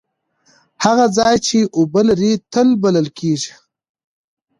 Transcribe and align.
هغه 0.83 1.05
ځای 1.17 1.35
چې 1.47 1.57
اوبه 1.77 2.01
لري 2.09 2.31
تل 2.51 2.67
بلل 2.81 3.07
کیږي. 3.19 3.53